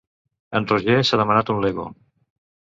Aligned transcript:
En 0.59 0.65
Roger 0.71 0.95
s'ha 1.09 1.19
demanat 1.21 1.53
un 1.57 1.61
lego. 1.67 1.87